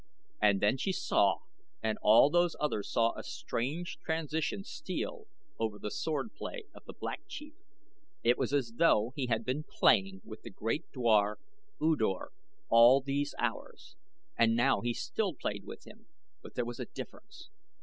And 0.41 0.61
then 0.61 0.77
she 0.77 0.91
saw 0.93 1.41
and 1.83 1.99
all 2.01 2.31
those 2.31 2.55
others 2.59 2.91
saw 2.91 3.13
a 3.15 3.21
strange 3.21 3.99
transition 3.99 4.63
steal 4.63 5.27
over 5.59 5.77
the 5.77 5.91
swordplay 5.91 6.63
of 6.73 6.83
the 6.85 6.93
Black 6.93 7.21
Chief. 7.27 7.53
It 8.23 8.35
was 8.35 8.51
as 8.51 8.71
though 8.79 9.13
he 9.15 9.27
had 9.27 9.45
been 9.45 9.61
playing 9.63 10.21
with 10.23 10.41
the 10.41 10.49
great 10.49 10.91
dwar, 10.91 11.37
U 11.79 11.95
Dor, 11.95 12.31
all 12.67 13.01
these 13.01 13.35
hours, 13.37 13.95
and 14.35 14.55
now 14.55 14.81
he 14.81 14.95
still 14.95 15.35
played 15.35 15.65
with 15.65 15.85
him 15.85 16.07
but 16.41 16.55
there 16.55 16.65
was 16.65 16.79
a 16.79 16.85
difference. 16.87 17.51